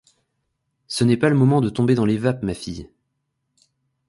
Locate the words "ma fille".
2.41-2.89